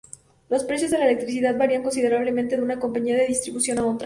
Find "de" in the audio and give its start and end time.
0.89-0.97, 2.57-2.63, 3.15-3.27